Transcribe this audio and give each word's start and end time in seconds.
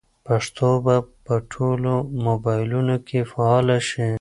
پښتو 0.27 0.69
به 0.85 0.95
په 1.25 1.35
ټولو 1.51 1.93
موبایلونو 2.25 2.95
کې 3.07 3.19
فعاله 3.31 3.77
شي. 3.89 4.07